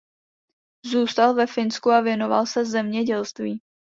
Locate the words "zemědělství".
2.65-3.61